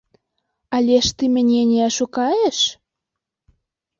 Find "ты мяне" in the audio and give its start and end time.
1.19-1.59